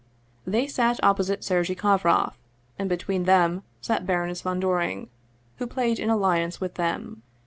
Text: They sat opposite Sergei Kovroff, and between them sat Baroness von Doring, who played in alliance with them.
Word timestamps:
They 0.47 0.65
sat 0.65 0.99
opposite 1.03 1.43
Sergei 1.43 1.75
Kovroff, 1.75 2.33
and 2.79 2.89
between 2.89 3.25
them 3.25 3.61
sat 3.81 4.07
Baroness 4.07 4.41
von 4.41 4.59
Doring, 4.59 5.11
who 5.57 5.67
played 5.67 5.99
in 5.99 6.09
alliance 6.09 6.59
with 6.59 6.73
them. 6.73 7.21